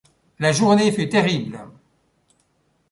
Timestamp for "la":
0.39-0.51